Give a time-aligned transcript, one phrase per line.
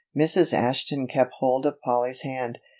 [0.17, 0.51] Mrs.
[0.51, 2.57] Ashton kept hold of Polly's hand.